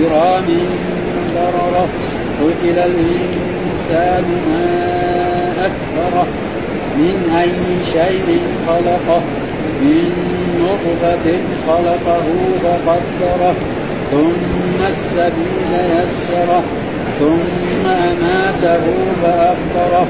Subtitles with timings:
[0.00, 0.46] كرام
[1.34, 1.88] بررة
[2.40, 4.66] قتل الإنسان ما
[5.66, 6.26] أكفره
[6.98, 9.22] من أي شيء خلقه
[9.82, 10.12] من
[10.62, 11.26] نطفة
[11.66, 12.26] خلقه
[12.62, 13.54] فقدره
[14.10, 16.62] ثم السبيل يسره
[17.20, 18.84] ثم أماته
[19.22, 20.06] فأخبره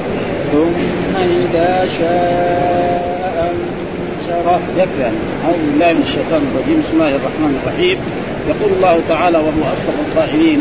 [0.53, 4.61] ثم إذا شاء أنشره.
[4.77, 5.03] يكفي
[5.45, 6.81] أعوذ بالله من الشيطان الرجيم.
[6.81, 7.99] بسم الله الرحمن الرحيم.
[8.49, 10.61] يقول الله تعالى وهو أصدق القائلين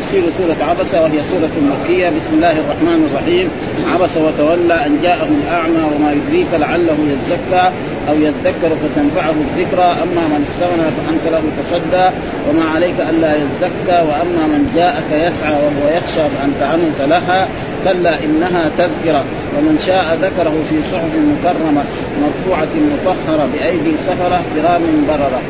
[0.00, 2.08] تفسير سورة عبس وهي سورة مكية.
[2.08, 3.48] بسم الله الرحمن الرحيم.
[3.94, 7.64] عبس وتولى أن جاءه الأعمى وما يدريك لعله يزكى
[8.08, 9.88] أو يذكر فتنفعه الذكرى.
[10.04, 12.06] أما من استغنى فأنت له تصدى
[12.48, 13.98] وما عليك ألا يزكى.
[14.08, 17.46] وأما من جاءك يسعى وهو يخشى فأنت عنه تلهى.
[17.84, 19.24] كلا إنها تذكرة.
[19.58, 21.84] ومن شاء ذكره في صحف مكرمة
[22.22, 25.40] مرفوعة مطهرة بأيدي سفرة كرام بررة.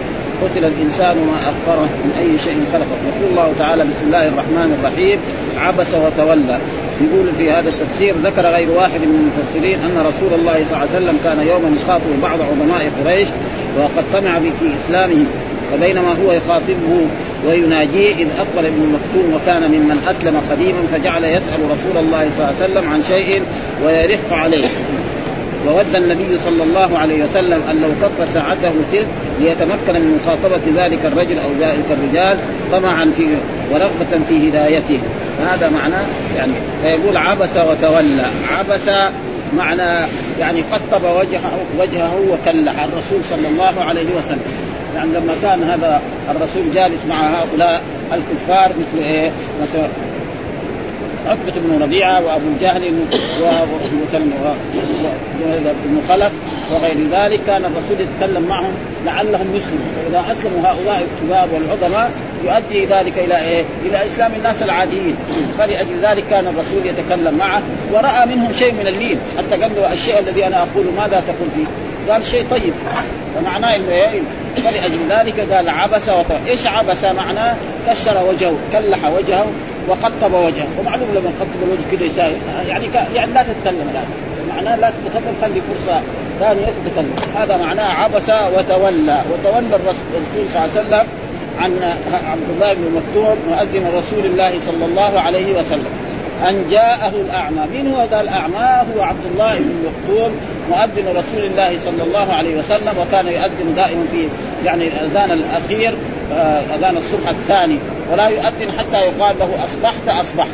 [0.42, 2.98] قتل الإنسان ما اخره من أي شيء خلقه.
[3.08, 5.18] يقول الله تعالى بسم الله الرحمن الرحيم
[5.58, 6.58] عبس وتولى.
[7.00, 10.96] يقول في هذا التفسير ذكر غير واحد من المفسرين أن رسول الله صلى الله عليه
[10.96, 13.28] وسلم كان يوما يخاطب بعض عظماء قريش
[13.78, 15.26] وقد طمع في إسلامهم.
[15.72, 17.06] فبينما هو يخاطبه
[17.46, 22.54] ويناجيه إذ أقبل ابن مكتوم وكان ممن أسلم قديما فجعل يسأل رسول الله صلى الله
[22.60, 23.42] عليه وسلم عن شيء
[23.84, 24.68] ويرق عليه.
[25.66, 29.06] وود النبي صلى الله عليه وسلم أن لو كف ساعته تلك
[29.40, 32.38] ليتمكن من مخاطبة ذلك الرجل أو ذلك الرجال
[32.72, 33.26] طمعا في
[33.72, 35.00] ورغبة في هدايته.
[35.46, 36.04] هذا معناه
[36.36, 38.26] يعني فيقول عبس وتولى.
[38.58, 38.90] عبس
[39.56, 40.06] معنى
[40.40, 44.42] يعني قطب وجهه وجهه وكلح الرسول صلى الله عليه وسلم.
[44.94, 46.00] يعني لما كان هذا
[46.30, 47.82] الرسول جالس مع هؤلاء
[48.12, 49.30] الكفار مثل إيه؟
[49.62, 49.88] مثلا
[51.26, 52.90] عتبة بن ربيعة وأبو جهل
[55.84, 56.32] بن خلف
[56.72, 58.72] وغير ذلك كان الرسول يتكلم معهم
[59.06, 62.10] لعلهم يسلموا فإذا أسلموا هؤلاء الكبار والعظماء
[62.44, 65.16] يؤدي ذلك إلى إيه؟ إلى إسلام الناس العاديين
[65.58, 70.18] فلأجل ذلك كان الرسول يتكلم معه ورأى منهم شيء من اللين حتى قال له الشيء
[70.18, 71.66] الذي أنا أقول ماذا تقول فيه؟
[72.12, 72.72] قال شيء طيب
[73.34, 74.20] فمعناه إيه
[74.56, 79.46] فلأجل ذلك قال عبس وتولى، إيش عبس معناه؟ كشر وجهه، كلح وجهه
[79.88, 80.66] وقطب وجهه.
[80.78, 82.34] ومعلوم لما قطب الوجه كذا يساوي
[82.68, 82.94] يعني ك...
[83.14, 84.04] يعني لا تتكلم الان
[84.48, 86.00] معناه لا تتكلم خلي فرصة
[86.40, 87.14] ثانية تتكلم.
[87.36, 89.22] هذا معناه عبس وتولى.
[89.32, 91.06] وتولى الرسول صلى الله عليه وسلم
[91.58, 91.72] عن
[92.24, 95.90] عبد الله بن مكتوم مؤذن رسول الله صلى الله عليه وسلم.
[96.48, 97.60] أن جاءه الأعمى.
[97.74, 100.30] من هو ذا الأعمى؟ هو عبد الله بن مكتوم
[100.70, 104.28] مؤذن رسول الله صلى الله عليه وسلم وكان يؤذن دائما في
[104.64, 105.94] يعني الأذان الأخير
[106.32, 107.78] آه، أذان الصبح الثاني
[108.12, 110.48] ولا يؤذن حتى يقال له أصبحت أصبحت.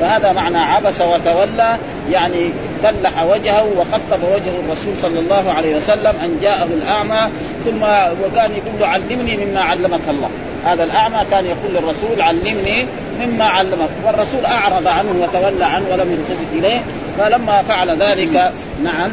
[0.00, 1.78] فهذا معنى عبس وتولى
[2.10, 2.50] يعني
[2.82, 7.30] كلح وجهه وخطب وجه الرسول صلى الله عليه وسلم أن جاءه الأعمى
[7.64, 7.82] ثم
[8.24, 10.30] وكان يقول له علمني مما علمك الله.
[10.64, 12.86] هذا الأعمى كان يقول للرسول علمني
[13.20, 13.90] مما علمك.
[14.04, 16.80] والرسول أعرض عنه وتولى عنه ولم يلتفت إليه
[17.18, 18.52] فلما فعل ذلك
[18.84, 19.10] نعم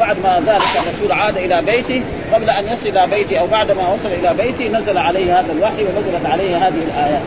[0.00, 2.02] بعد ما ذلك الرسول عاد إلى بيته
[2.34, 5.82] قبل أن يصل إلى بيته أو بعد ما وصل إلى بيته نزل عليه هذا الوحي
[5.82, 7.22] ونزلت عليه هذه الآيات.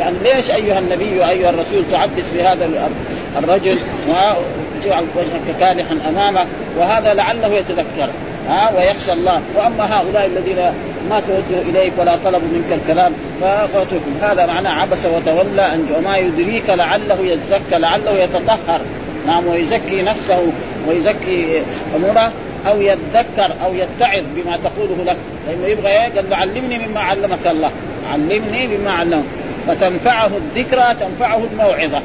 [0.00, 2.88] يعني ليش أيها النبي وأيها الرسول تعبس في هذا
[3.36, 6.46] الرجل؟ وجعل وجهك كالحا أمامه
[6.78, 8.08] وهذا لعله يتذكر
[8.48, 9.40] ها؟ ويخشى الله.
[9.56, 10.56] وأما هؤلاء الذين
[11.10, 16.70] ما توجهوا إليك ولا طلبوا منك الكلام فاتركهم هذا معناه عبس وتولى ان وما يدريك
[16.70, 18.80] لعله يزكى لعله يتطهر.
[19.26, 20.42] نعم ويزكي نفسه
[20.88, 21.62] ويزكي
[21.96, 22.32] أموره.
[22.66, 25.16] أو يتذكر أو يتعظ بما تقوله لك.
[25.48, 27.70] لأنه يبغى إيه؟ قال له علمني مما علمك الله.
[28.12, 29.24] علمني مما علمك.
[29.66, 32.02] فتنفعه الذكرى تنفعه الموعظة.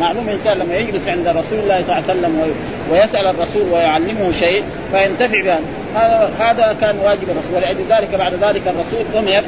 [0.00, 2.54] معلوم إنسان لما يجلس عند رسول الله صلى الله عليه وسلم
[2.90, 5.60] ويسأل الرسول ويعلمه شيء فينتفع بها.
[6.40, 7.56] هذا كان واجب الرسول.
[7.56, 9.42] ولأجل ذلك بعد ذلك الرسول أمر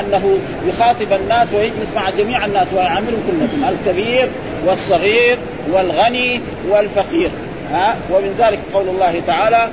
[0.00, 0.38] أنه
[0.68, 4.28] يخاطب الناس ويجلس مع جميع الناس ويعاملهم كلهم الكبير
[4.66, 5.38] والصغير
[5.72, 7.30] والغني والفقير.
[7.72, 9.68] ها؟ ومن ذلك قول الله تعالى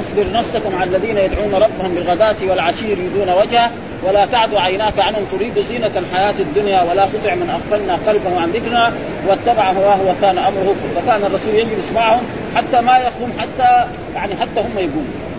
[0.00, 3.70] اصبر نفسك مع الذين يدعون ربهم بالغداة والعشي يريدون وجهه
[4.06, 8.92] ولا تعد عيناك عنهم تريد زينة الحياة الدنيا ولا تطع من أغفلنا قلبه عن ذكرنا
[9.28, 12.22] واتبع هواه وكان أمره فكان الرسول يجلس معهم
[12.54, 15.32] حتى ما يقوم حتى يعني حتى هم يقوموا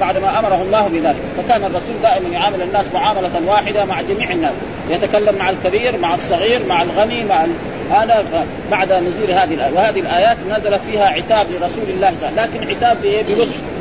[0.00, 4.52] بعد ما أمره الله بذلك فكان الرسول دائما يعامل الناس معاملة واحدة مع جميع الناس
[4.90, 7.46] يتكلم مع الكبير مع الصغير مع الغني مع
[7.90, 12.50] هذا بعد نزول هذه الآية وهذه الآيات نزلت فيها عتاب لرسول الله صلى الله عليه
[12.50, 13.75] وسلم لكن عتاب بلطف.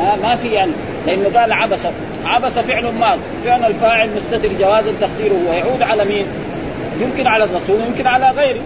[0.00, 0.72] ها ما في يعني
[1.06, 1.86] لأنه قال عبس.
[2.24, 3.18] عبس فعل ماض.
[3.44, 5.38] فعل الفاعل مستتر جوازا تقديره.
[5.48, 6.26] ويعود على مين؟
[7.00, 8.62] يمكن على الرسول ويمكن على غيره.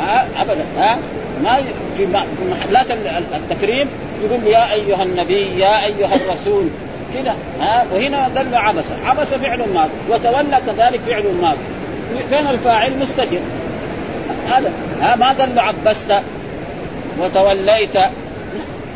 [0.00, 0.64] ها ابدا.
[0.76, 0.98] ها
[1.42, 1.62] ما
[1.96, 2.06] في
[2.50, 2.86] محلات
[3.34, 3.88] التكريم
[4.24, 6.68] يقول يا أيها النبي يا أيها الرسول.
[7.14, 8.84] كذا ها وهنا قال له عبس.
[9.06, 9.88] عبس فعل ماض.
[10.10, 11.56] وتولى كذلك فعل ماض.
[12.28, 13.38] فين الفاعل مستتر.
[14.48, 14.72] هذا.
[15.00, 16.14] ها ما قال له عبست.
[17.20, 17.96] وتوليت.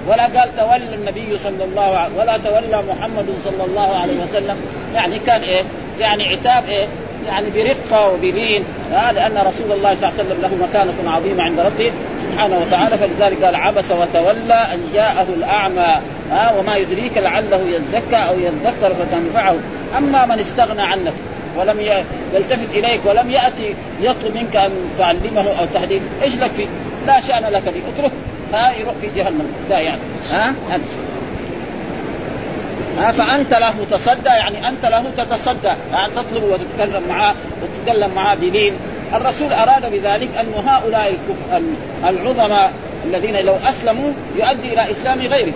[0.08, 4.56] ولا قال تولى النبي صلى الله عليه ولا تولى محمد صلى الله عليه وسلم.
[4.94, 5.62] يعني كان إيه؟
[6.00, 6.86] يعني عتاب إيه؟
[7.26, 11.92] يعني برقه وبلين لأن رسول الله صلى الله عليه وسلم له مكانة عظيمة عند ربه
[12.22, 12.98] سبحانه وتعالى.
[12.98, 16.00] فلذلك قال عبس وتولى أن جاءه الأعمى.
[16.30, 19.56] ها؟ وما يدريك لعله يزكى أو يذكر فتنفعه.
[19.98, 21.12] أما من استغنى عنك
[21.58, 21.80] ولم
[22.34, 26.66] يلتفت إليك ولم يأتي يطلب منك أن تعلمه أو تهديه إيش لك فيه؟
[27.06, 28.12] لا شأن لك به اتركه.
[28.52, 29.52] ها يروح في جهنم.
[29.70, 30.00] ده يعني.
[30.32, 30.82] ها؟ هذا
[32.98, 35.72] ها؟ فأنت له تصدى يعني أنت له تتصدى.
[35.92, 38.74] يعني تطلب وتتكلم معاه وتتكلم معاه بلين
[39.14, 41.14] الرسول أراد بذلك أن هؤلاء.
[42.04, 42.72] العظماء
[43.06, 45.54] الذين لو أسلموا يؤدي إلى إسلام غيرهم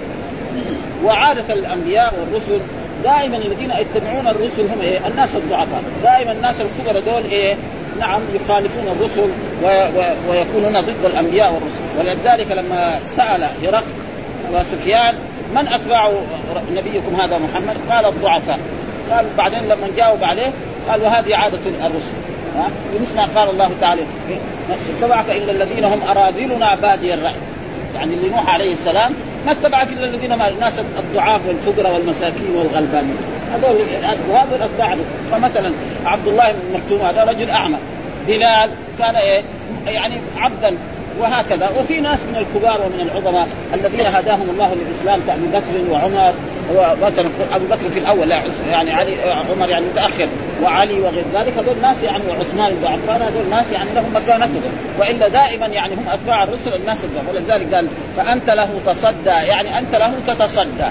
[1.05, 2.61] وعادة الأنبياء والرسل
[3.05, 7.57] دائما الذين يتبعون الرسل هم إيه؟ الناس الضعفاء، دائما الناس الكبر دول إيه؟
[8.01, 9.31] نعم يخالفون الرسل
[9.63, 9.67] و...
[9.67, 10.31] و...
[10.31, 13.85] ويكونون ضد الأنبياء والرسل، ولذلك لما سأل هرقل
[14.53, 15.15] وسفيان
[15.55, 16.13] من اتباع
[16.73, 18.59] نبيكم هذا محمد؟ قال الضعفاء،
[19.11, 20.53] قال بعدين لما جاوب عليه
[20.89, 22.17] قال وهذه عادة الرسل،
[22.57, 22.69] ها؟
[23.03, 24.03] مثل ما قال الله تعالى
[24.99, 27.35] اتبعك إلا الذين هم أراذلنا بادي الرأي.
[27.95, 29.13] يعني اللي نوح عليه السلام
[29.47, 33.17] ما اتبعك إلا الذين ما الناس الضعاف والفقراء والمساكين والغلبانين.
[33.53, 33.77] هذول
[34.31, 34.97] وهذول أتباع
[35.31, 35.73] فمثلا
[36.05, 37.77] عبد الله بن مكتوم هذا رجل أعمى.
[38.27, 39.43] بلال كان إيه؟
[39.87, 40.77] يعني عبدا.
[41.21, 41.71] وهكذا.
[41.81, 46.35] وفي ناس من الكبار ومن العظماء الذين هداهم الله للإسلام كأبي بكر وعمر
[47.53, 48.31] ابو بكر في الأول
[48.71, 49.17] يعني علي
[49.51, 50.29] عمر يعني متأخر
[50.63, 55.29] وعلي وغير ذلك هذول ناس يعني وعثمان بن عفان هذول ناس يعني لهم مكانتهم وإلا
[55.29, 56.99] دائما يعني هم أتباع الرسل الناس
[57.29, 59.31] ولذلك قال فأنت له تصدى.
[59.31, 60.91] يعني أنت له تتصدى.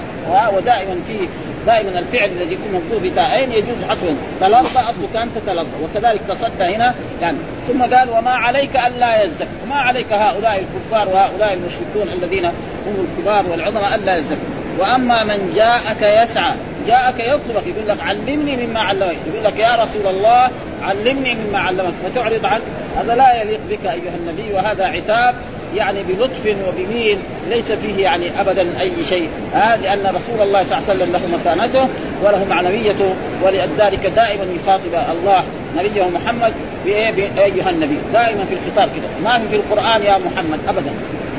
[0.55, 1.27] ودائما في
[1.65, 6.95] دائما الفعل الذي يكون مكتوب بتاءين يجوز حذفه تلظى اصله كان تتلظى وكذلك تصدى هنا
[7.21, 13.07] يعني ثم قال وما عليك ألا يزكى وما عليك هؤلاء الكفار وهؤلاء المشركون الذين هم
[13.07, 14.37] الكبار والعظماء ألا يزكوا.
[14.79, 16.53] وأما من جاءك يسعى
[16.87, 19.17] جاءك يطلبك يقول لك علمني مما علمك.
[19.27, 20.49] يقول لك يا رسول الله
[20.81, 21.93] علمني مما علمك.
[22.05, 22.63] فتعرض عنه
[22.97, 25.35] هذا لا يليق بك أيها النبي وهذا عتاب
[25.75, 27.17] يعني بلطف وبمين
[27.49, 29.29] ليس فيه يعني ابدا أي شيء.
[29.53, 31.89] ها لأن رسول الله صلى الله عليه وسلم له مكانته
[32.23, 35.43] وله معنويته ولذلك دائما يخاطب الله
[35.77, 36.53] نبيه محمد
[36.85, 37.97] بأيها النبي.
[38.13, 39.07] دائما في الخطاب كده.
[39.23, 40.91] ما في في القرآن يا محمد ابدا.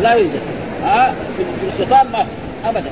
[0.02, 0.40] لا يوجد.
[0.84, 2.26] ها في الخطاب ما
[2.64, 2.90] ابدا.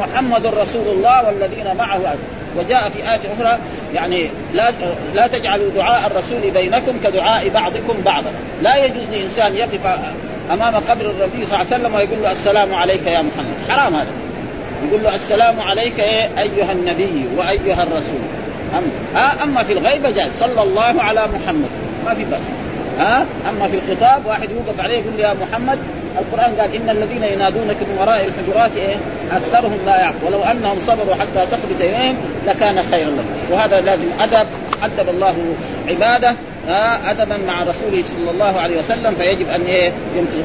[0.00, 2.14] محمد رسول الله والذين معه.
[2.58, 3.58] وجاء في آية أخرى
[3.94, 4.70] يعني لا
[5.14, 8.30] لا تجعلوا دعاء الرسول بينكم كدعاء بعضكم بعضا،
[8.62, 9.86] لا يجوز لإنسان يقف
[10.52, 14.08] أمام قبر النبي صلى الله عليه وسلم ويقول له السلام عليك يا محمد، حرام هذا.
[14.88, 18.20] يقول له السلام عليك إيه أيها النبي وأيها الرسول.
[18.78, 21.70] أما, أما في الغيبة جاء صلى الله على محمد.
[22.04, 22.40] ما في بأس.
[22.98, 25.78] ها؟ أما في الخطاب واحد يوقف عليه يقول يا محمد
[26.18, 28.96] القرآن قال إن الذين ينادونك من وراء الحجرات إيه؟
[29.32, 30.26] أكثرهم لا يعقل.
[30.26, 33.26] ولو أنهم صبروا حتى تخرج إليهم لكان خيرا لهم.
[33.50, 34.46] وهذا لازم أدب.
[34.82, 35.36] أدب الله
[35.88, 36.34] عباده.
[37.10, 39.92] ادبا مع رسوله صلى الله عليه وسلم فيجب أن إيه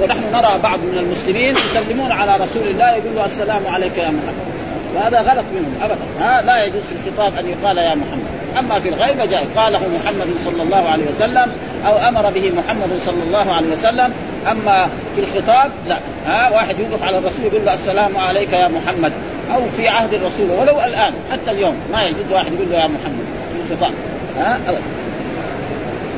[0.01, 4.51] ونحن نرى بعض من المسلمين يسلمون على رسول الله يقول له السلام عليك يا محمد.
[4.95, 6.25] وهذا غلط منهم ابدا.
[6.25, 8.25] ها لا يجوز في الخطاب أن يقال يا محمد.
[8.59, 11.51] أما في الغيبه جاء قاله محمد صلى الله عليه وسلم
[11.87, 14.13] أو أمر به محمد صلى الله عليه وسلم.
[14.51, 15.97] أما في الخطاب لا.
[16.25, 19.13] ها واحد يوقف على الرسول يقول له السلام عليك يا محمد.
[19.53, 23.25] أو في عهد الرسول ولو الآن حتى اليوم ما يجوز واحد يقول له يا محمد
[23.53, 23.93] في الخطاب.
[24.37, 24.81] ها أبدا.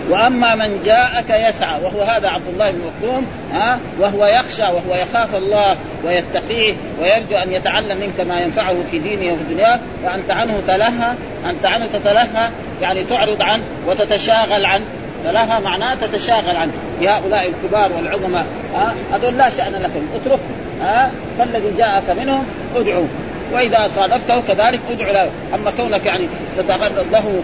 [0.10, 5.36] وأما من جاءك يسعى وهو هذا عبد الله بن مكتوم ها وهو يخشى وهو يخاف
[5.36, 11.14] الله ويتقيه ويرجو أن يتعلم منك ما ينفعه في دينه وفي دنياه فانت عنه تلهى
[11.46, 12.50] أنت عنه تتلهى
[12.82, 14.86] يعني تعرض عنه وتتشاغل عنه
[15.24, 18.46] تلهى معناه تتشاغل عنه بهؤلاء الكبار والعظماء
[18.76, 22.46] ها هذول لا شأن لكم اتركهم ها فالذي جاءك منهم
[22.76, 23.08] ادعوه
[23.54, 27.44] وإذا صادفته كذلك ادعو له أما كونك يعني تتغرد له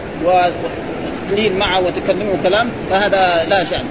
[1.30, 3.86] وتلين معه وتكلمه كلام فهذا لا شأن.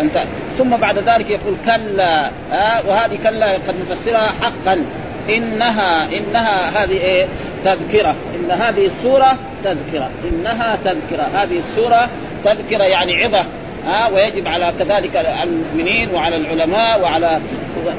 [0.00, 0.22] انت
[0.58, 4.84] ثم بعد ذلك يقول كلا ها وهذه كلا قد نفسرها حقا.
[5.28, 7.26] انها إنها هذه إيه؟
[7.64, 8.14] تذكرة.
[8.34, 10.10] إن هذه السورة تذكرة.
[10.32, 11.28] إنها تذكرة.
[11.34, 12.08] هذه السورة
[12.44, 13.44] تذكرة يعني عظة.
[13.86, 17.40] ها ويجب على كذلك المؤمنين وعلى العلماء وعلى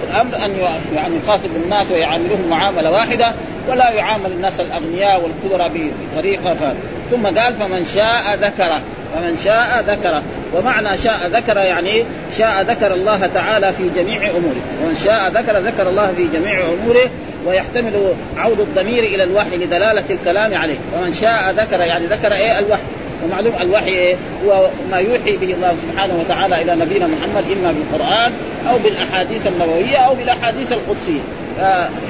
[0.10, 0.52] الأمر أن
[0.96, 3.34] يعني يخاطب الناس ويعاملهم معاملة واحدة.
[3.70, 6.64] ولا يعامل الناس الأغنياء والكبرى بطريقة ف...
[7.12, 8.82] ثم قال فمن شاء ذكره.
[9.14, 10.24] فمن شاء ذكره.
[10.54, 12.04] ومعنى شاء ذكر يعني
[12.38, 14.62] شاء ذكر الله تعالى في جميع أموره.
[14.84, 17.10] ومن شاء ذكر ذكر الله في جميع أموره
[17.46, 20.78] ويحتمل عود الضمير إلى الوحي لدلالة الكلام عليه.
[20.98, 22.82] ومن شاء ذكر يعني ذكر إيه؟ الوحي.
[23.24, 24.16] ومعلوم الوحي إيه؟
[24.46, 28.32] هو ما يوحي به الله سبحانه وتعالى إلى نبينا محمد إما بالقرآن
[28.70, 31.20] أو بالأحاديث النبوية أو بالأحاديث القدسية.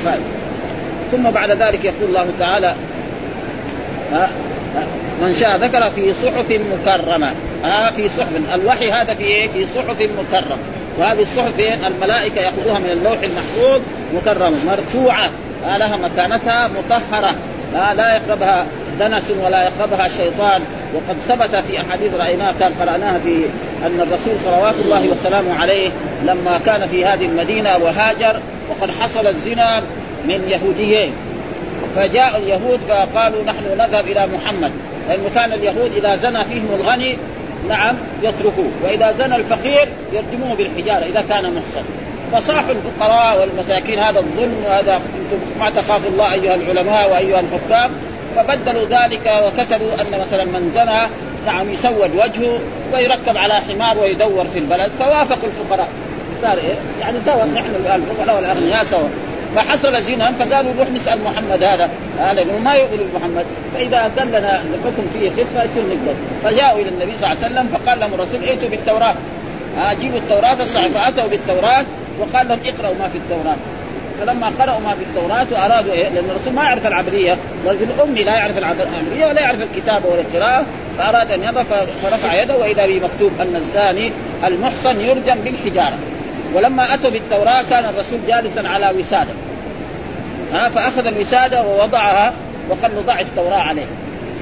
[0.05, 0.07] ف...
[1.13, 2.75] ثم بعد ذلك يقول الله تعالى
[5.22, 7.32] من شاء ذكر في صحف مكرمة.
[7.63, 8.55] ها في صحف.
[8.55, 10.58] الوحي هذا في إيه؟ في صحف مكرمة.
[11.00, 13.82] وهذه الصحف إيه؟ الملائكة يأخذوها من اللوح المحفوظ
[14.15, 15.29] مكرمة مرفوعة.
[15.63, 17.36] لها مكانتها مطهرة.
[17.74, 18.65] لا يقربها
[19.00, 20.62] دنس ولا يقربها الشيطان
[20.96, 23.46] وقد ثبت في أحاديث رأيناها كان قرأناها في
[23.86, 25.89] أن الرسول صلوات الله وسلامه عليه
[26.25, 28.39] لما كان في هذه المدينة وهاجر
[28.70, 29.82] وقد حصل الزنا
[30.25, 31.13] من يهوديين.
[31.95, 34.71] فجاء اليهود فقالوا نحن نذهب إلى محمد.
[35.07, 37.17] لأنه كان اليهود إذا زنى فيهم الغني
[37.69, 38.71] نعم يتركوه.
[38.83, 41.83] وإذا زنى الفقير يرجموه بالحجارة إذا كان محسن
[42.31, 47.91] فصاحوا الفقراء والمساكين هذا الظلم وهذا أنتم ما تخافوا الله أيها العلماء وأيها الحكام.
[48.35, 51.09] فبدلوا ذلك وكتبوا أن مثلا من زنى
[51.45, 52.59] نعم يسود وجهه
[52.93, 54.91] ويركب على حمار ويدور في البلد.
[54.91, 55.89] فوافقوا الفقراء.
[56.41, 59.07] صار إيه؟ يعني سوا نحن الفقراء والأغنياء سوا.
[59.55, 65.03] فحصل زنا فقالوا نروح نسأل محمد هذا هذا ما يقول محمد فإذا قال لنا الحكم
[65.13, 66.13] فيه خفة يصير نقدر.
[66.43, 69.15] فجاءوا إلى النبي صلى الله عليه وسلم فقال لهم الرسول ائتوا بالتوراة.
[69.77, 71.86] آه جيبوا التوراة فاتوا بالتوراة
[72.19, 73.55] وقال لهم اقرأوا ما في التوراة.
[74.22, 77.38] فلما قرأوا ما في التوراة وأرادوا إيه؟ لأن الرسول ما يعرف العبرية.
[77.65, 80.65] رجل أمي لا يعرف العبرية ولا يعرف الكتابة ولا القراءة
[80.98, 81.63] فأراد أن يضع
[82.03, 84.12] فرفع يده وإذا به مكتوب أن الزاني
[84.43, 85.98] المحصن يرجم بالحجارة.
[86.53, 89.33] ولما أتوا بالتوراة كان الرسول جالسا على وسادة.
[90.53, 92.33] ها فأخذ الوسادة ووضعها
[92.69, 93.86] وقال له ضع التوراة عليه.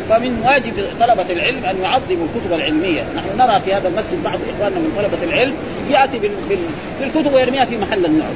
[0.10, 3.02] فمن واجب طلبة العلم أن يعظموا الكتب العلمية.
[3.16, 5.54] نحن نرى في هذا المسجد بعض إخواننا من طلبة العلم
[5.92, 6.20] يأتي
[7.00, 8.34] بالكتب ويرميها في محل النعم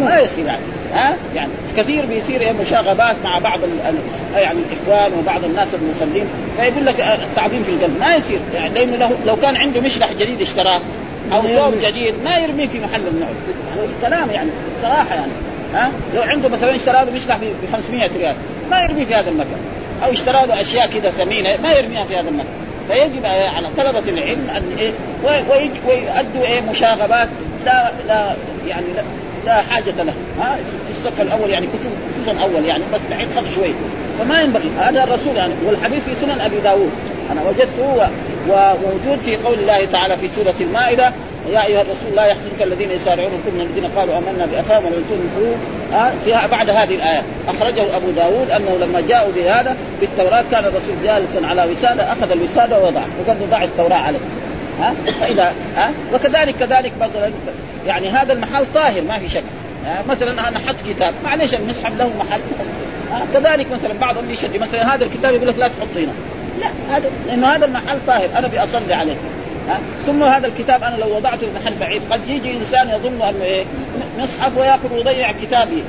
[0.00, 0.62] ما يصير يعني.
[0.92, 3.60] ها؟ يعني كثير بيصير مشاغبات مع بعض
[4.34, 8.74] يعني الإخوان وبعض الناس المصلين فيقول لك التعظيم في القلب ما يصير يعني.
[8.74, 10.80] لأنه لو كان عنده مشلح جديد اشتراه.
[11.32, 13.34] أو ثوب جديد ما يرميه في محل النعم
[14.02, 14.50] كلام يعني
[14.82, 15.32] صراحة يعني.
[15.74, 18.36] ها؟ لو عنده مثلا اشترى له مشلح ب 500 ريال
[18.70, 19.58] ما يرميه في هذا المكان.
[20.04, 22.64] أو اشترى له أشياء كذا ثمينة ما يرميها في هذا المكان.
[22.88, 24.92] فيجب على طلبة العلم أن إيه
[25.86, 27.28] ويؤدوا إيه مشاغبات
[27.64, 29.02] لا لا يعني لا,
[29.46, 31.66] لا حاجة له ها؟ في الصف الأول يعني
[32.14, 33.74] خصوصا أول يعني بس بعيد خف شوي.
[34.18, 34.70] فما ينبغي.
[34.78, 36.90] هذا الرسول يعني والحديث في سنن أبي داود.
[37.32, 38.08] أنا وجدته
[38.48, 41.12] وموجود في قول الله تعالى في سورة المائدة
[41.50, 45.56] يا أيها الرسول لا يحزنك الذين يسارعون كل الذين قالوا آمنا بافواههم ولم تؤمنوا
[46.24, 47.22] فيها بعد هذه الآية.
[47.48, 52.78] أخرجه أبو داود أنه لما جاءوا بهذا بالتوراة كان الرسول جالسا على وسادة أخذ الوسادة
[52.78, 54.18] ووضع وقال ضع التوراة عليه.
[54.80, 57.32] ها؟ فاذا ها؟ وكذلك كذلك مثلا
[57.86, 59.44] يعني هذا المحل طاهر ما في شك.
[60.08, 62.40] مثلا أنا حط كتاب معلش المصحف له محل.
[63.34, 66.12] كذلك مثلا بعضهم يشد مثلا هذا الكتاب يقول لك لا تحط هنا
[66.60, 69.16] لا هذا لأنه هذا المحل طاهر أنا بأصلي عليه.
[69.68, 73.44] ها؟ ثم هذا الكتاب أنا لو وضعته في محل بعيد قد يجي إنسان يظن انه
[73.44, 73.64] إيه
[74.18, 75.82] مصحف ويأخذ ويضيع كتابي.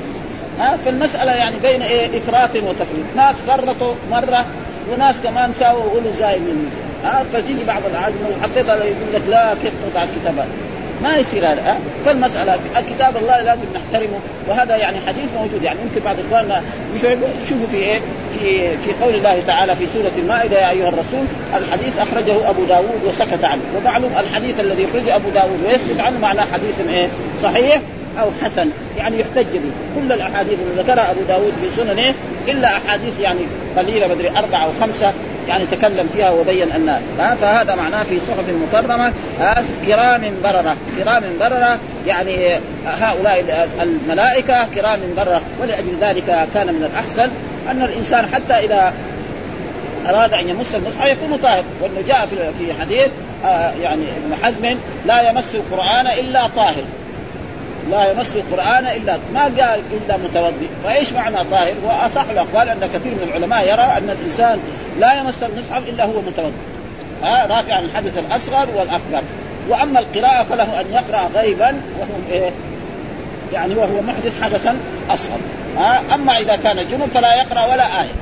[0.59, 3.05] ها؟ فالمسألة يعني بين إيه إفراط وتفريط.
[3.15, 4.45] ناس فرطوا مرة
[4.91, 6.71] وناس كمان ساووا غلو زايد من
[7.03, 10.47] ها؟ فتيجي بعض العالم حطيتها يقول لك لا كيف تضع الكتابات؟
[11.03, 12.59] ما يصير هذا أه؟ فالمسألة
[12.95, 15.63] كتاب الله لازم نحترمه وهذا يعني حديث موجود.
[15.63, 16.61] يعني يمكن بعض إخواننا
[17.43, 17.99] يشوفوا في إيه؟
[18.33, 21.25] في في قول الله تعالى في سورة المائدة يا أيها الرسول
[21.55, 23.61] الحديث أخرجه أبو داود وسكت عنه.
[23.77, 27.07] ومعلوم الحديث الذي يخرجه أبو داود ويسكت عنه معناه حديث إيه؟
[27.43, 27.81] صحيح
[28.19, 29.71] أو حسن يعني يحتج به.
[29.95, 32.13] كل الأحاديث اللي ذكرها أبو داود في سننه
[32.47, 33.41] إلا أحاديث يعني
[33.77, 35.13] قليلة بدري أربعة أو خمسة.
[35.47, 39.13] يعني تكلم فيها وبين أن فهذا معناه في صحف مكرمة
[39.85, 47.29] كرام بررة كرام بررة يعني هؤلاء الملائكة كرام بررة ولأجل ذلك كان من الأحسن
[47.71, 48.93] أن الإنسان حتى إذا
[50.09, 51.63] أراد أن يمس المصحف يكون طاهر.
[51.81, 52.27] وإنه جاء
[52.59, 53.07] في حديث
[53.45, 56.83] آه يعني ابن حزم لا يمس القرآن إلا طاهر.
[57.91, 63.11] لا يمس القرآن إلا ما قال إلا متوضئ فإيش معنى طاهر؟ واصح الأقوال أن كثير
[63.11, 64.59] من العلماء يرى أن الإنسان
[64.99, 66.51] لا يمس المصحف إلا هو متوضئ
[67.23, 69.21] ها رافعا الحدث الأصغر والأكبر.
[69.69, 72.51] وأما القراءة فله أن يقرأ غيبا وهو إيه؟
[73.53, 74.77] يعني وهو محدث حدثا
[75.09, 75.39] أصغر.
[75.77, 78.15] ها أما إذا كان جنب فلا يقرأ ولا آية.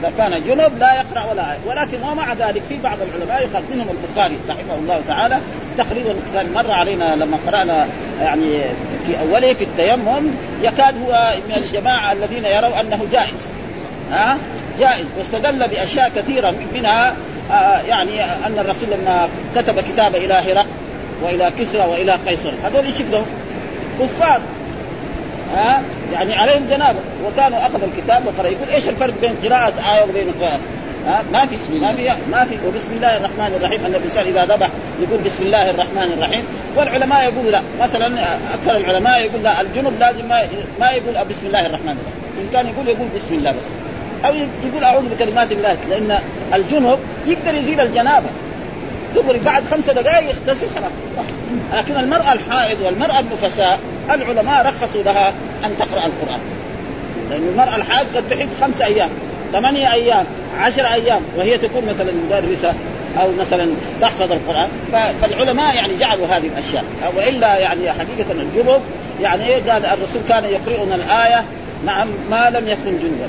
[0.00, 1.58] إذا كان جنب لا يقرأ ولا آية.
[1.66, 5.38] ولكن ومع ذلك في بعض العلماء يقال منهم البخاري رحمه الله تعالى
[5.84, 6.14] تقريبا
[6.54, 7.86] مر علينا لما قرأنا
[8.20, 8.60] يعني
[9.06, 10.30] في أوله في التيمم
[10.62, 13.48] يكاد هو من الجماعة الذين يروا أنه جائز.
[14.12, 14.38] ها؟
[14.78, 15.06] جائز.
[15.18, 17.16] واستدل بأشياء كثيرة منها
[17.50, 20.66] آه يعني أن الرسول لما كتب كتاب إلى هرقل
[21.22, 23.24] وإلى كسرى وإلى قيصر هذول إيش يقدروا؟
[24.00, 24.40] كفار.
[25.54, 25.82] ها؟
[26.12, 26.98] يعني عليهم جنابة.
[27.26, 30.60] وكانوا أخذوا الكتاب وقرأ يقول إيش الفرق بين قراءة آية وبين قراءة؟
[31.06, 32.58] ها؟ ما في ما في ما في.
[32.66, 33.84] وبسم الله الرحمن الرحيم.
[33.84, 34.70] أن الإنسان إذا ذبح
[35.02, 36.44] يقول بسم الله الرحمن الرحيم.
[36.76, 37.62] والعلماء يقول لا.
[37.80, 38.22] مثلا
[38.54, 39.60] أكثر العلماء يقول لا.
[39.60, 40.42] الجنب لازم ما
[40.80, 42.20] ما يقول بسم الله الرحمن الرحيم.
[42.40, 43.68] إن كان يقول يقول بسم الله بس.
[44.24, 44.34] أو
[44.68, 45.76] يقول أعوذ بكلمات الله.
[45.90, 46.18] لأن
[46.54, 48.26] الجنب يقدر يزيل الجنابة.
[49.14, 50.92] دغري بعد خمسة دقائق يغتسل خلاص.
[51.74, 53.78] لكن المرأة الحائض والمرأة النفساء
[54.10, 55.32] العلماء رخصوا لها
[55.64, 56.40] أن تقرأ القرآن.
[57.30, 59.10] لأن المرأة الحائض قد تحيض خمسة أيام.
[59.52, 60.24] ثمانية أيام
[60.58, 62.74] عشر أيام وهي تكون مثلا مدرسة
[63.20, 64.68] أو مثلا تحفظ القرآن.
[65.22, 66.84] فالعلماء يعني جعلوا هذه الأشياء.
[67.16, 68.80] وإلا يعني حقيقة الجنوب
[69.22, 71.44] يعني قال الرسول كان يقرئنا الآية
[71.86, 73.28] نعم ما لم يكن جنبا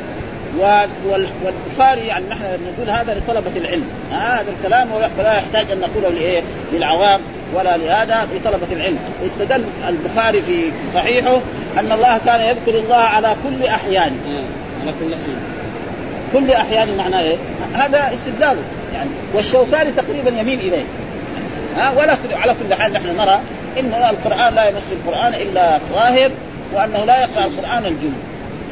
[1.43, 3.85] والبخاري يعني نحن نقول هذا لطلبة العلم.
[4.11, 4.87] هذا الكلام
[5.17, 6.41] ولا يحتاج أن نقوله لإيه؟
[6.73, 7.21] للعوام
[7.55, 8.99] ولا لهذا لطلبة العلم.
[9.25, 11.39] استدل البخاري في صحيحه
[11.79, 14.15] أن الله كان يذكر الله على كل أحيانه
[14.81, 15.60] على كل أحيان.
[16.33, 17.37] كل أحيان معناه إيه؟
[17.73, 18.61] هذا استدلاله
[18.93, 20.83] يعني والشوكاني تقريبا يميل إليه.
[21.75, 23.39] ها؟ ولا على كل حال نحن نرى
[23.79, 26.31] إن القرآن لا يمس القرآن إلا طاهر
[26.73, 28.21] وأنه لا يقرأ القرآن الجنوب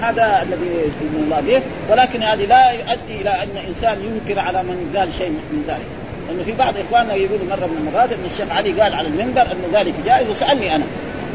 [0.02, 1.62] هذا الذي يؤمن الله به.
[1.90, 5.88] ولكن هذه لا يؤدي إلى أن إنسان ينكر على من قال شيء من ذلك.
[6.28, 9.74] لأنه في بعض إخواننا يقولوا مرة من المرات إن الشيخ علي قال على المنبر أن
[9.74, 10.84] ذلك جائز وسألني أنا.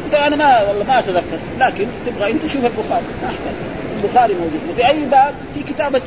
[0.05, 1.39] قلت أنا ما والله ما أتذكر.
[1.59, 3.05] لكن تبغى أنت شوف البخاري.
[3.21, 3.74] ما أحتاج.
[4.03, 4.61] البخاري موجود.
[4.71, 6.01] وفي أي باب؟ في كتاب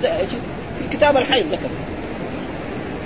[0.79, 1.68] في كتاب الحيض ذكر.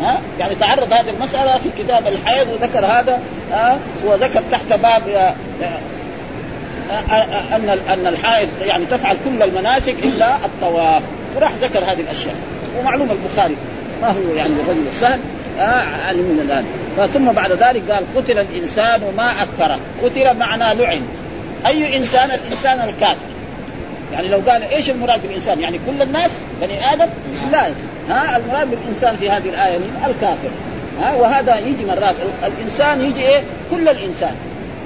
[0.03, 3.21] ها؟ يعني تعرض هذه المسألة في كتاب الحيض وذكر هذا
[3.53, 5.35] ها؟ وذكر تحت باب
[7.53, 11.03] أن أن الحائض يعني تفعل كل المناسك إلا الطواف.
[11.37, 12.35] وراح ذكر هذه الأشياء.
[12.79, 13.57] ومعلوم البخاري
[14.03, 15.21] ما هو يعني الرجل السهل
[15.59, 16.65] آه من الآن.
[17.09, 21.03] ثم بعد ذلك قال قتل الإنسان ما اكثره قتل معنى لعن.
[21.67, 23.32] أي إنسان؟ الإنسان الكافر.
[24.13, 27.07] يعني لو قال إيش المراد بالإنسان؟ يعني كل الناس بني آدم
[27.53, 27.69] لا
[28.09, 30.51] ها المراد بالإنسان في هذه الآية الكافر.
[31.01, 32.17] ها وهذا يجي مرات.
[32.47, 34.35] الإنسان يجي إيه؟ كل الإنسان.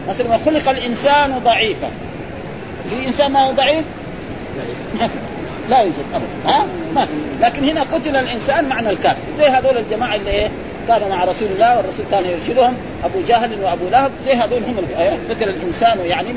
[0.08, 1.88] مثلا ما خلق الإنسان ضعيفا.
[2.90, 3.84] في إنسان ما هو ضعيف؟
[5.70, 6.52] لا يوجد أبدا.
[6.52, 7.12] ها؟ ما في.
[7.40, 9.22] لكن هنا قتل الإنسان معنى الكافر.
[9.38, 10.50] زي هذول الجماعة اللي إيه؟
[10.88, 14.10] كانوا مع رسول الله والرسول كان يرشدهم أبو جهل وأبو لهب.
[14.26, 14.76] زي هذول هم
[15.30, 16.28] قتل الإنسان يعني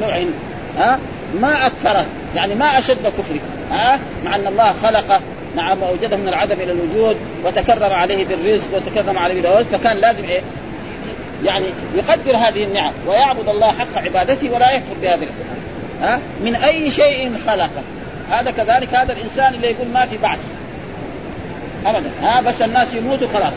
[0.00, 0.30] لعن
[0.78, 0.98] ها؟
[1.34, 2.06] ما أكثره.
[2.36, 5.20] يعني ما أشد كفره ها؟ مع أن الله خلقه
[5.56, 10.40] نعم ووجده من العدم إلى الوجود وتكرم عليه بالرزق وتكرم عليه بالولد فكان لازم إيه؟
[11.44, 15.26] يعني يقدر هذه النعم ويعبد الله حق عبادته ولا يكفر بهذه
[16.00, 17.82] ها؟ من أي شيء خلقه
[18.30, 20.38] هذا كذلك هذا الإنسان اللي يقول ما في بعث.
[21.86, 22.10] ابدا.
[22.22, 23.52] ها؟ بس الناس يموتوا خلاص.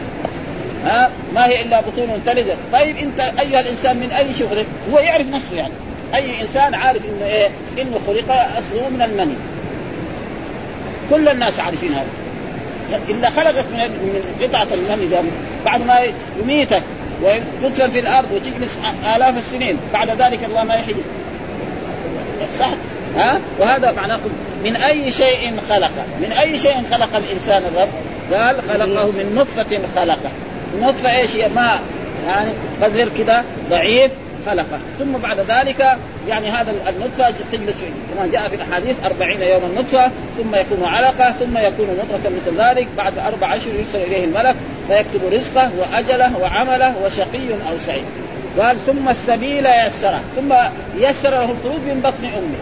[0.86, 5.28] ها؟ ما هي إلا بطون تلد طيب أنت أيها الإنسان من أي شغل؟ هو يعرف
[5.28, 5.74] نفسه يعني.
[6.16, 7.50] أي إنسان عارف إنه إيه؟
[7.82, 9.36] إنه خلق أصله من المني.
[11.10, 12.08] كل الناس عارفين هذا.
[13.10, 15.18] إلا خلقت من من قطعة المني ده
[15.66, 16.00] بعد ما
[16.42, 16.84] يميتك
[17.24, 18.80] وتدفن في الأرض وتجلس
[19.16, 19.78] آلاف السنين.
[19.94, 20.96] بعد ذلك الله ما يحيي.
[22.60, 22.70] صح؟
[23.16, 24.20] ها؟ وهذا معناه
[24.64, 25.92] من أي شيء خلق.
[26.22, 27.90] من أي شيء خلق الإنسان الرب؟
[28.34, 30.32] قال خلقه من نطفة خلقه
[30.74, 31.82] النطفه إيش هي؟ ماء.
[32.28, 34.12] يعني قدر كده ضعيف.
[34.46, 34.80] خلقه.
[35.00, 37.76] ثم بعد ذلك يعني هذا النطفة تجلس
[38.16, 42.88] كما جاء في الأحاديث أربعين يوما نطفه ثم يكون علقة ثم يكون مضغة مثل ذلك.
[42.98, 44.56] بعد أربع اشهر يرسل إليه الملك
[44.88, 48.06] فيكتب رزقه وأجله وعمله وشقي أو سعيد.
[48.60, 50.22] قال ثم السبيل يسره.
[50.36, 50.54] ثم
[50.98, 52.58] يسر له الخروج من بطن أمه.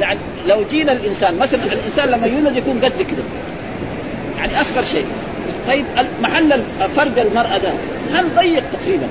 [0.00, 3.22] يعني لو جينا الإنسان مثلا الإنسان لما يولد يكون قد كده
[4.38, 5.06] يعني أصغر شيء.
[5.68, 5.84] طيب
[6.20, 6.62] محل
[6.96, 7.72] فرد المرأة ده
[8.12, 9.06] هل ضيق تقريبا؟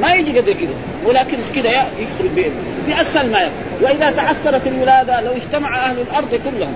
[0.00, 0.74] ما يجي قدر كذا
[1.06, 2.50] ولكن كذا يدخل
[2.88, 3.52] بأسهل ما يكون.
[3.82, 6.74] وإذا تعثرت الولادة لو اجتمع أهل الأرض كلهم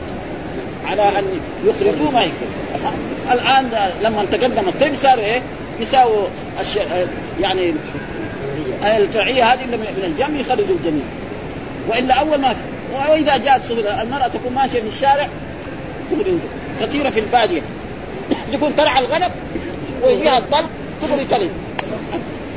[0.84, 1.24] على أن
[1.64, 2.44] يخرجوا ما يكفي.
[3.32, 3.70] الآن
[4.02, 5.42] لما تقدم الطب صار إيه؟
[5.80, 6.26] يساووا
[6.60, 6.78] الش...
[7.40, 7.74] يعني
[8.82, 11.04] الفرعيه هذه من الجمع يخرجوا الجميع.
[11.88, 12.54] وإلا أول ما
[13.10, 15.28] وإذا جاءت سهولة المرأة تكون ماشية في الشارع
[16.80, 17.60] كثيرة في البادية.
[18.52, 19.30] تكون ترعى الغنم
[20.02, 20.70] ويجيها الطلق
[21.02, 21.50] تغري تلد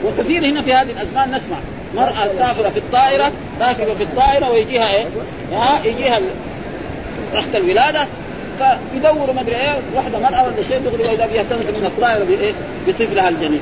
[0.05, 1.57] وكثير هنا في هذه الأزمان نسمع
[1.95, 5.05] مرأة سافرة في الطائرة راكبة في الطائرة ويجيها إيه؟
[5.53, 6.19] ها يجيها
[7.33, 8.07] رخت الولادة
[8.57, 12.53] فيدوروا ما أدري إيه واحدة مرأة ولا شيء دغري واذا بها تنزل من الطائرة بايه؟
[12.87, 13.61] بطفلها الجنين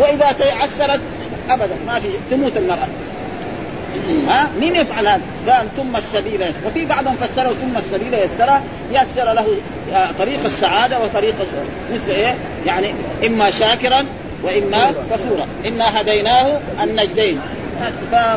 [0.00, 1.00] وإذا تعسرت
[1.48, 2.88] أبدا ما في تموت المرأة
[4.28, 8.60] ها مين يفعل هذا؟ قال ثم السبيل يسر وفي بعضهم فسروا ثم السبيل يسر
[8.92, 9.46] يسر له
[10.18, 11.34] طريق السعادة وطريق
[11.92, 12.34] مثل إيه؟
[12.66, 12.94] يعني
[13.26, 14.06] إما شاكرا
[14.42, 17.40] وإما كفورا انا هديناه النجدين.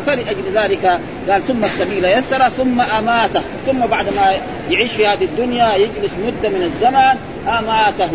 [0.06, 3.40] فلأجل ذلك قال ثم السبيل يسر ثم أماته.
[3.66, 4.32] ثم بعد ما
[4.70, 7.18] يعيش في هذه الدنيا يجلس مدة من الزمن
[7.58, 8.10] أماته.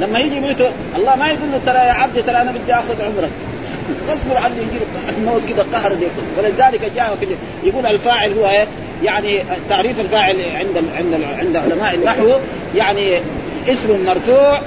[0.00, 3.30] لما يجي يموت الله ما يقول له ترى يا عبدي ترى أنا بدي آخذ عمرك.
[4.08, 4.78] غصب عني يجي
[5.18, 5.92] الموت كذا قهر
[6.38, 8.66] ولذلك جاء في يقول الفاعل هو إيه؟
[9.02, 12.32] يعني تعريف الفاعل عند عند عند علماء النحو.
[12.74, 13.20] يعني
[13.68, 14.60] اسم مرفوع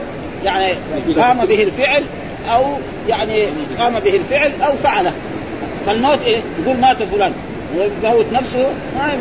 [0.45, 0.73] يعني
[1.17, 2.05] قام به الفعل
[2.53, 2.65] أو
[3.07, 3.47] يعني
[3.79, 5.13] قام به الفعل أو فعله.
[5.85, 7.33] فالموت إيه؟ يقول مات فلان.
[7.77, 9.17] ويموت نفسه ما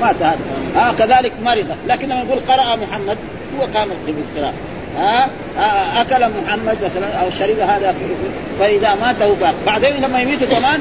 [0.00, 0.38] مات هذا.
[0.76, 3.16] آه كذلك مرض لكن لما يقول قرأ محمد
[3.58, 4.54] هو قام بالقراءة.
[4.96, 5.28] ها؟
[6.00, 7.94] أكل محمد مثلا أو شرب هذا
[8.60, 10.80] فإذا ماته فاق بعدين لما يميت كمان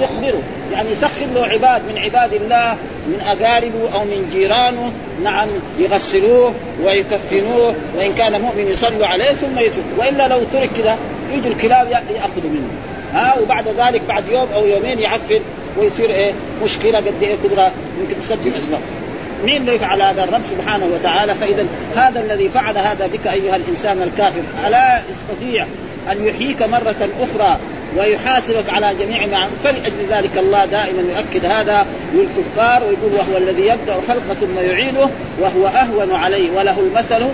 [0.00, 0.42] يخبره.
[0.72, 2.76] يعني يسخر له عباد من عباد الله
[3.06, 4.92] من أقاربه أو من جيرانه
[5.24, 9.84] نعم يغسلوه ويكفنوه وإن كان مؤمن يصلوا عليه ثم يتوب.
[9.98, 10.96] وإلا لو ترك كذا
[11.32, 12.68] يجي الكلاب يأخذوا منه.
[13.12, 15.40] ها وبعد ذلك بعد يوم أو يومين يعفن
[15.78, 16.32] ويصير إيه؟
[16.64, 18.80] مشكلة قد إيه؟ كبرى يمكن تسبب أسباب.
[19.44, 24.02] مين اللي يفعل هذا الرب سبحانه وتعالى؟ فإذا هذا الذي فعل هذا بك أيها الإنسان
[24.02, 25.66] الكافر ألا يستطيع
[26.12, 27.58] أن يحييك مرة أخرى
[27.98, 33.96] ويحاسبك على جميع ما فلأجل ذلك الله دائما يؤكد هذا للكفار ويقول وهو الذي يبدأ
[33.96, 35.08] الخلق ثم يعيده
[35.40, 37.26] وهو أهون عليه وله المثل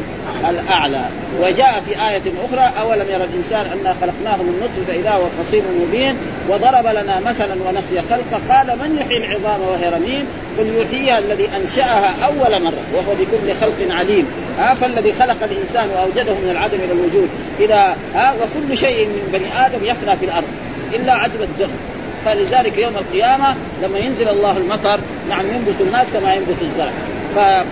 [0.50, 1.04] الأعلى.
[1.40, 6.16] وجاء في آية أخرى أولم يرى الإنسان أنا خلقناه من نطفة فإذا هو خصيم مبين
[6.48, 8.54] وضرب لنا مثلا ونسي خلقه.
[8.54, 10.26] قال من يحيي العظام وهي رميم؟
[10.58, 14.26] قل يحييها الذي أنشأها أول مرة وهو بكل خلق عليم.
[14.58, 17.28] ها فالذي خلق الإنسان وأوجده من العدم إلى الوجود.
[17.60, 20.47] إذا ها وكل شيء من بني آدم يفنى في الأرض.
[20.94, 21.78] إلا عدم الجنة
[22.24, 26.90] فلذلك يوم القيامة لما ينزل الله المطر نعم ينبت الناس كما ينبت الزرع.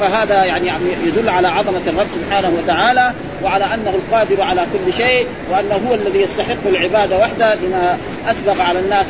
[0.01, 0.71] فهذا يعني
[1.07, 3.13] يدل على عظمة الرب سبحانه وتعالى
[3.45, 7.99] وعلى أنه القادر على كل شيء وأنه هو الذي يستحق العبادة وحده لما
[8.31, 9.07] أسبغ على الناس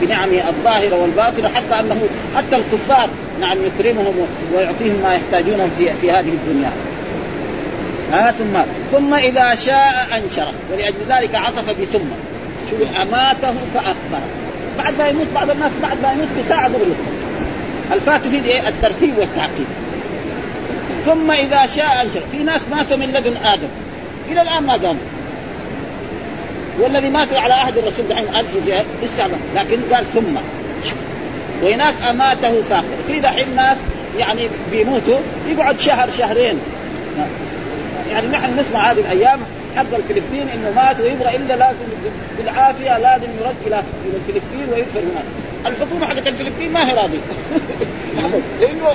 [0.00, 2.00] بنعمه الظاهرة والباطنة حتى أنه
[2.36, 3.08] حتى الكفار
[3.40, 4.14] نعم يكرمهم
[4.54, 6.70] ويعطيهم ما يحتاجونه في, في هذه الدنيا.
[8.12, 8.58] ها ثم
[8.92, 12.08] ثم إذا شاء أنشره ولأجل ذلك عطف بثم.
[12.70, 14.28] شو أماته فأخبره
[14.78, 16.94] بعد ما يموت بعض الناس بعد ما يموت بساعة دغري
[17.92, 19.66] الفات تفيد إيه؟ الترتيب والتعقيد.
[21.06, 23.68] ثم إذا شاء انشر في ناس ماتوا من لدن آدم.
[24.30, 25.02] إلى الآن ما قاموا.
[26.80, 28.26] والذي ماتوا على عهد الرسول دحين
[28.66, 30.38] زياد لسه لكن قال ثم.
[31.62, 33.76] وهناك أماته فاقر في دحين ناس
[34.18, 36.58] يعني بيموتوا يقعد شهر شهرين.
[38.10, 39.40] يعني نحن نسمع هذه الأيام
[39.78, 41.86] حق الفلبين إنه مات ويبغى إلا لازم
[42.38, 45.24] بالعافية لازم يرد إلى إلى الفلبين ويدفن هناك.
[45.66, 47.18] الحكومة حقت الفلبين ما هي راضية.
[48.60, 48.88] لأنه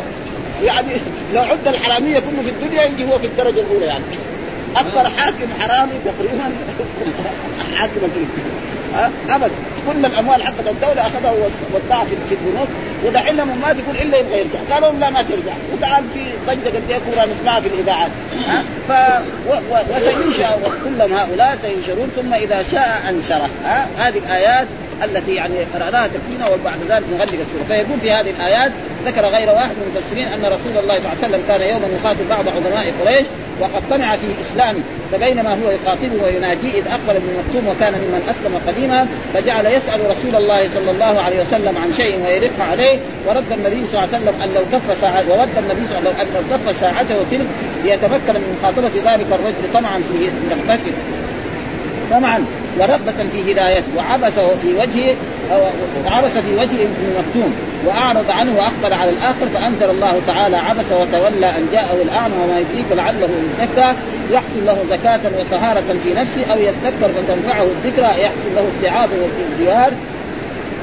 [0.63, 0.91] يعني
[1.33, 4.03] لو عد الحرامية كله في الدنيا يجي هو في الدرجة الأولى يعني.
[4.75, 6.51] أكبر حاكم حرامي تقريبا.
[7.79, 8.29] حاكم الفلبين
[9.29, 9.51] ابدا.
[9.87, 12.67] كل الأموال حقت الدولة أخذها وودعها في البنوك.
[13.05, 14.75] ودحين لما ما تقول إلا يبغى يرجع.
[14.75, 15.53] قالوا لا ما ترجع.
[15.73, 18.11] وتعال في ضجه قد إيه؟ كبرى نسمعها في الإذاعات.
[18.47, 18.91] ها؟ ف.
[19.95, 22.09] وسينشأ كلهم هؤلاء سينشرون.
[22.15, 23.49] ثم إذا شاء أنشره.
[23.65, 24.67] ها؟ هذه الآيات
[25.05, 27.63] التي يعني قرأناها تكفينا وبعد ذلك نغلق السورة.
[27.67, 28.71] فيقول في هذه الآيات
[29.05, 32.29] ذكر غير واحد من المفسرين أن رسول الله صلى الله عليه وسلم كان يوما يخاطب
[32.29, 33.25] بعض عظماء قريش
[33.61, 34.79] وقد طمع في إسلامه
[35.11, 40.35] فبينما هو يخاطبه ويناجيه إذ أقبل ابن مكتوم وكان ممن أسلم قديما فجعل يسأل رسول
[40.35, 44.41] الله صلى الله عليه وسلم عن شيء ويرق عليه ورد النبي صلى الله عليه وسلم
[44.41, 47.47] أن لو كف ساعته ورد النبي صلى الله عليه وسلم أن لو كف ساعته تلك
[47.83, 50.93] ليتمكن من مخاطبة ذلك الرجل طمعا في رغبته
[52.11, 52.45] طمعا
[52.79, 55.15] ورغبة في هدايته وعبس في وجهه
[56.05, 57.53] وعبس في وجه ابن مكتوم
[57.85, 62.91] وأعرض عنه وأقبل على الآخر فأنزل الله تعالى عبس وتولى أن جاءه الاعمى وما يدريك
[62.91, 63.93] لعله يزكى
[64.31, 69.93] يحصل له زكاة وطهارة في نفسه أو يذكر فتنفعه الذكرى يحصل له اتعاظ والازدياد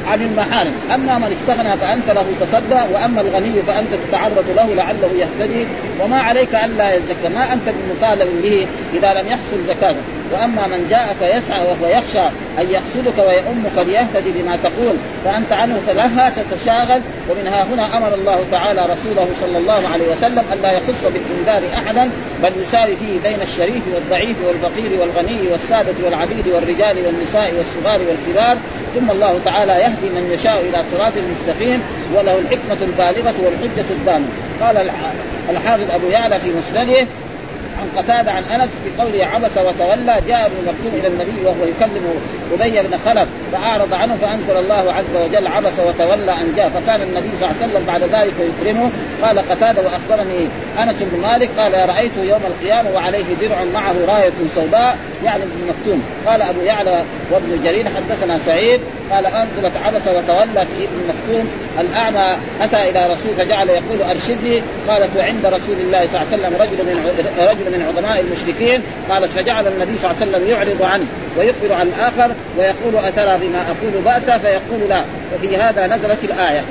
[0.08, 0.72] عن المحارم.
[0.94, 5.66] أما من استغنى فأنت له تصدى وأما الغني فأنت تتعرض له لعله يهتدي
[6.00, 7.28] وما عليك ألا يزكى.
[7.34, 10.00] ما أنت بمطالب به إذا لم يحصل زكاته
[10.32, 12.26] وأما من جاءك يسعى وهو يخشى
[12.58, 18.44] أن يحسدك ويؤمك ليهتدي بما تقول فأنت عنه تلهى تتشاغل ومن ها هنا أمر الله
[18.50, 22.10] تعالى رسوله صلى الله عليه وسلم الا يخص بالانذار أحدا
[22.42, 28.56] بل يساوي فيه بين الشريف والضعيف والفقير والغني والسادة والعبيد والرجال والنساء والصغار والكبار
[28.94, 31.82] ثم الله تعالى يهدي من يشاء إلى صراط مستقيم
[32.14, 34.26] وله الحكمة البالغة والحجة الدامة.
[34.60, 34.90] قال
[35.50, 37.06] الحافظ أبو يعلى في مسنده
[37.78, 42.20] عن قتادة عن أنس في قوله عبس وتولى جاء ابن مكتوم إلى النبي وهو يكلم
[42.52, 47.28] أبي بن خلف فأعرض عنه فأنزل الله عز وجل عبس وتولى أن جاء فكان النبي
[47.40, 48.90] صلى الله عليه وسلم بعد ذلك يكرمه
[49.22, 50.48] قال قتادة وأخبرني
[50.82, 56.02] أنس بن مالك قال رأيت يوم القيامة وعليه درع معه راية سوداء يعني ابن مكتوم.
[56.26, 58.80] قال أبو يعلى وابن جرير حدثنا سعيد
[59.10, 61.48] قال أنزلت عبس وتولى في ابن مكتوم.
[61.80, 64.62] الأعمى أتى إلى رسول فجعل يقول أرشدني.
[64.88, 68.82] قالت وعند رسول الله صلى الله عليه وسلم رجل من رجل من عظماء المشركين.
[69.10, 71.04] قالت فجعل النبي صلى الله عليه وسلم يعرض عنه
[71.38, 75.04] ويقبل على الآخر ويقول أترى بما أقول بأسا؟ فيقول لا.
[75.34, 76.62] وفي هذا نزلت الآية.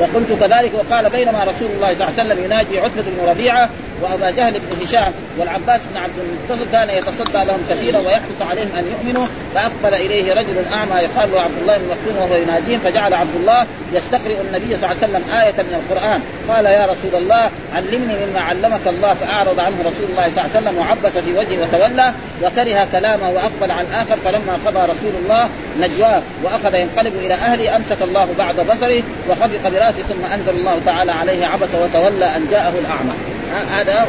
[0.00, 3.70] وقلت كذلك وقال بينما رسول الله صلى الله عليه وسلم يناجي عتبة بن ربيعة
[4.02, 8.84] وأبا جهل بن هشام والعباس بن عبد المطلب كان يتصدى لهم كثيرا ويحرص عليهم أن
[8.92, 13.34] يؤمنوا فأقبل إليه رجل أعمى يقال له عبد الله بن مكتوم وهو يناديه فجعل عبد
[13.40, 16.20] الله يستقرئ النبي صلى الله عليه وسلم آية من القرآن.
[16.48, 20.60] قال يا رسول الله علمني مما علمك الله فأعرض عنه رسول الله صلى الله عليه
[20.60, 22.12] وسلم وعبس في وجهه وتولى
[22.42, 25.48] وكره كلامه وأقبل على الآخر فلما قضى رسول الله
[25.80, 31.12] نجواه وأخذ ينقلب إلى أهله أمسك الله بعد بصره وخفق برأسه ثم أنزل الله تعالى
[31.12, 33.31] عليه عبس وتولى أن جاءه الأعمى.
[33.70, 34.06] هذا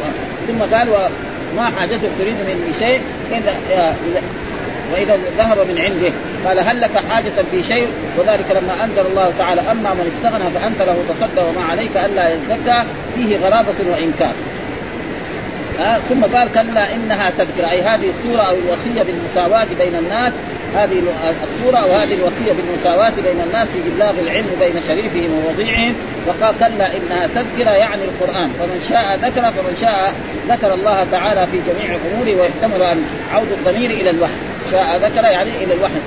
[0.48, 3.00] ثم قال وما حاجته تريد مني شيء
[3.32, 3.96] إذا
[4.92, 6.12] وإذا ذهب من عنده.
[6.48, 10.82] قال هل لك حاجة في شيء؟ وذلك لما أنزل الله تعالى أما من استغنى فأنت
[10.82, 14.32] له تصدى وما عليك ألا يزكى فيه غرابة وإنكار.
[15.80, 20.32] آه ثم قال كلا إنها تذكر أي هذه السورة أو الوصية بالمساواة بين الناس
[20.74, 21.02] هذه
[21.42, 25.94] السورة وهذه الوصية بالمساواة بين الناس في إبلاغ العلم بين شريفهم ووضيعهم.
[26.26, 28.48] وقال كلا إنها تذكرة يعني القرآن.
[28.48, 30.14] فمن شاء ذكر فمن شاء
[30.48, 34.32] ذكر الله تعالى في جميع اموره ويحتمل أن عود الضمير إلى الوحي.
[34.70, 36.00] شاء ذكر يعني إلى الوحي.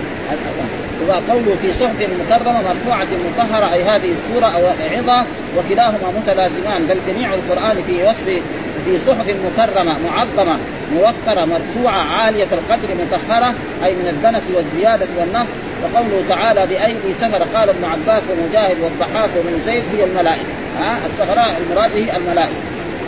[1.08, 4.62] وقوله في صحف مكرمة مرفوعة مطهرة أي هذه السورة أو
[4.98, 5.26] عظة
[5.58, 6.88] وكلاهما متلازمان.
[6.90, 8.42] بل جميع القرآن في وصف
[8.88, 10.58] في صحف مكرمة معظمة
[10.94, 15.50] موقره مرفوعة عالية القدر مطهرة أي من الدنس والزيادة والنقص
[15.84, 20.54] وقوله تعالى بأيدي سفر قال ابن عباس ومجاهد والضحاك ومن زيد هي الملائكة.
[20.80, 22.62] ها؟ السفراء المراد هي الملائكة.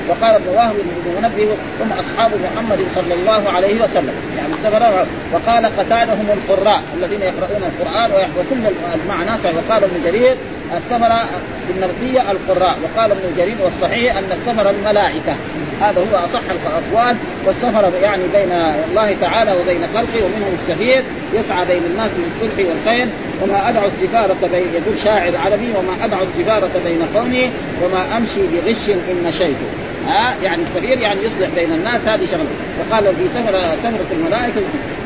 [0.09, 4.13] وقال ابن وهب بن منبه هم أصحاب محمد صلى الله عليه وسلم.
[4.37, 10.37] يعني السفراء وقال قتاده هم القراء الذين يقرؤون القرآن وكل المعنى وقال ابن جرير
[10.77, 11.19] السفر
[11.67, 12.77] بالنبطية القراء.
[12.83, 15.35] وقال ابن جرير والصحيح أن السفر الملائكة.
[15.81, 17.17] هذا هو أصح الأقوال.
[17.45, 18.51] والسفر يعني بين
[18.91, 21.03] الله تعالى وبين خلقه ومنهم السفير
[21.33, 23.07] يسعى بين الناس بالصلح والخير.
[23.41, 27.49] وما أدعو السفارة بين يقول شاعر عربي وما أدعو السفارة بين قومي
[27.83, 29.88] وما أمشي بغش إن مشيت.
[30.09, 32.45] ها يعني السفير يعني يصلح بين الناس هذه شغلة.
[32.79, 34.61] وقال في سفر سفرة الملائكة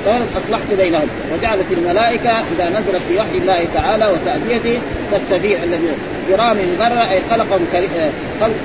[0.05, 1.07] قالت أصلحت بينهم.
[1.33, 4.79] وجعلت الملائكة إذا نزلت في وحي الله تعالى وتأديته
[5.11, 5.87] كالسفير الذي
[6.29, 7.89] كرام برة أي خلقهم كريم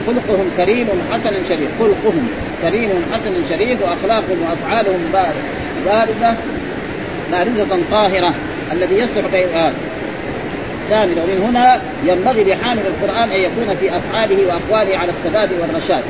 [0.07, 1.69] خلقهم كريم حسن شريف.
[1.79, 2.29] خلقهم
[2.63, 6.37] كريم حسن شريف وأخلاقهم وأفعالهم باردة
[7.33, 8.35] باردة طاهرة.
[8.73, 9.73] الذي يصلح بين آه
[10.93, 16.03] ومن هنا ينبغي لحامل القرآن أن يكون في أفعاله وأقواله على السداد والرشاد.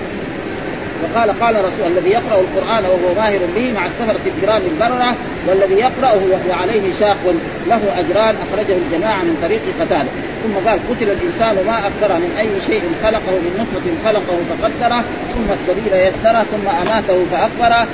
[1.02, 5.14] وقال قال رسول الذي يقرأ القرآن وهو ماهر به مع السفرة الكرام البرره
[5.46, 7.34] والذي يقراه وهو عليه شاق
[7.68, 10.08] له أجران أخرجه الجماعة من طريق قتاله.
[10.44, 15.52] ثم قال قتل الإنسان ما أكثر من أي شيء خلقه من نطفة خلقه فقدره ثم
[15.52, 17.86] السبيل يسره ثم أماته فأكبره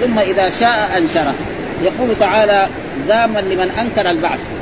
[0.00, 1.34] ثم إذا شاء أنشره.
[1.84, 2.66] يقول تعالى
[3.08, 4.57] ذاما لمن أنكر البعث.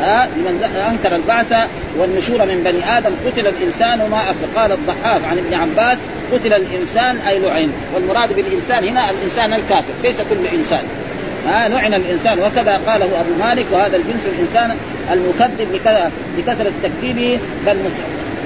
[0.00, 1.52] ها لمن أنكر البعث
[1.98, 4.60] والنشور من بني آدم قتل الإنسان ما أكل.
[4.60, 5.98] قال الضحاك عن ابن عباس
[6.32, 10.82] قتل الإنسان أي لعن والمراد بالإنسان هنا الإنسان الكافر ليس كل إنسان.
[11.48, 12.38] ها لعن الإنسان.
[12.38, 14.76] وكذا قاله أبو مالك وهذا الجنس الإنسان
[15.12, 15.80] المكذب
[16.38, 17.76] لكثرة تكذيبه بل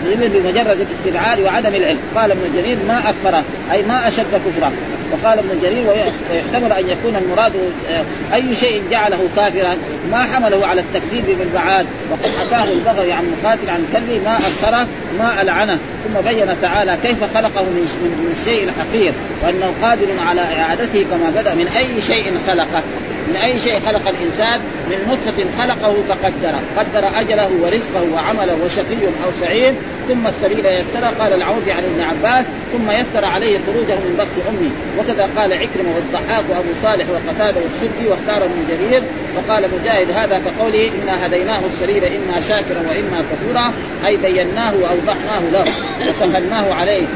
[0.05, 2.01] بمجرد الاستبعاد وعدم العلم.
[2.17, 4.73] قال ابن جرير ما اكفره أي ما أشد كفره
[5.13, 7.53] وقال ابن جرير ويحتمل أن يكون المراد
[7.91, 9.77] آه، أي شيء جعله كافرا
[10.11, 14.87] ما حمله على التكذيب بالبعاد وقد حكاه البغوي عن مقاتل عن كلبي ما اكثره
[15.19, 15.79] ما ألعنه.
[16.05, 21.69] ثم بين تعالى كيف خلقه من الشيء الحقير وأنه قادر على إعادته كما بدأ من
[21.77, 22.83] أي شيء خلقه.
[23.29, 24.61] من أي شيء خلق الإنسان
[24.91, 26.61] من نطفه خلقه فقدره.
[26.77, 29.75] قدر أجله ورزقه وعمله وشقي أو سعيد
[30.09, 31.05] ثم السبيل يسر.
[31.19, 35.95] قال العوفي عن ابن عباس ثم يسر عليه خروجه من بطن امه وكذا قال عكرمة
[35.95, 39.03] والضحاك وأبو صالح وقتاده والسدي واختار ابن جرير.
[39.37, 43.73] وقال مجاهد هذا كقوله إنا هديناه السبيل إما شاكرا وإما كفورا
[44.07, 45.65] أي بيناه واوضحناه له.
[46.09, 47.07] وسهلناه عليه.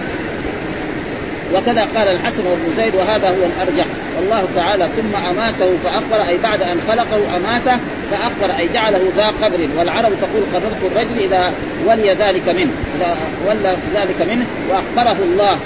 [1.54, 3.86] وكذا قال الحسن وابن زيد وهذا هو الأرجح.
[4.16, 9.68] والله تعالى ثم أماته فأخبر أي بعد أن خلقه أماته فأخبر أي جعله ذا قبر.
[9.78, 11.52] والعرب تقول قررت الرجل إذا
[11.86, 13.16] ولي ذلك منه إذا
[13.48, 15.58] ولى ذلك منه وأخبره الله.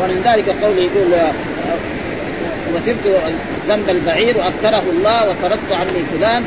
[0.00, 1.12] ومن ذلك قوله يقول
[2.74, 3.20] وثرت
[3.68, 6.42] ذنب البعير واكثره الله وتركت عني فلان.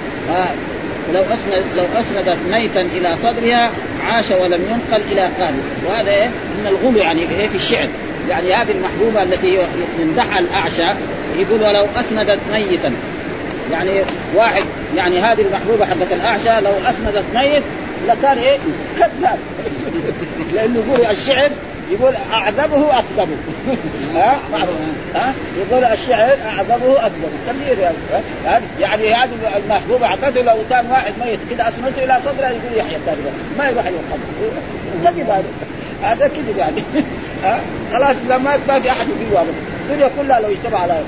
[1.14, 3.72] لو أسند لو أسندت ميتا إلى صدرها
[4.04, 7.88] عاش ولم ينقل إلى قابل وهذا إيه؟ من الغلو يعني إيه؟ في الشعر.
[8.30, 9.60] يعني هذه المحبوبة التي
[10.00, 11.00] يمدحها الأعشى
[11.38, 12.94] يقول ولو أسندت ميتا.
[13.72, 14.02] يعني
[14.36, 14.64] واحد
[14.96, 17.64] يعني هذه المحبوبة حقت الأعشى لو أسندت ميت
[18.08, 18.58] لكان إيه؟
[18.98, 19.40] كذاب.
[20.54, 21.50] لأنه يقول الشعر
[21.92, 23.38] يقول أعذبه أكذبه.
[24.16, 24.40] ها؟
[25.16, 27.30] ها؟ يقول الشعر أعذبه أكذبه.
[27.48, 27.78] كثير
[28.46, 29.30] يعني يعني هذه
[29.66, 31.40] المحبوبة أعطته لو كان واحد ميت.
[31.50, 33.18] كذا أسندته إلى صدره يقول يحيى الثاني
[33.58, 34.20] ما يروح يوقف
[35.04, 35.44] كذب هذا.
[36.04, 36.84] هذا كذب يعني.
[37.94, 39.54] خلاص اذا مات ما في أحد يقول ابدا
[39.90, 41.04] الدنيا كلها لو اجتمع على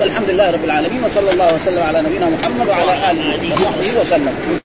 [0.00, 4.63] والحمد لله رب العالمين وصلى الله وسلم على نبينا محمد وعلى آله وصحبه وسلم.